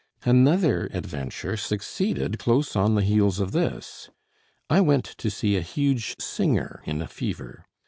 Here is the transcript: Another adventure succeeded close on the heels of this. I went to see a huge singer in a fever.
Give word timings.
Another 0.23 0.87
adventure 0.93 1.55
succeeded 1.55 2.39
close 2.39 2.75
on 2.75 2.95
the 2.95 3.03
heels 3.03 3.39
of 3.39 3.51
this. 3.51 4.09
I 4.67 4.81
went 4.81 5.05
to 5.05 5.29
see 5.29 5.55
a 5.55 5.61
huge 5.61 6.15
singer 6.19 6.81
in 6.85 7.03
a 7.03 7.07
fever. 7.07 7.67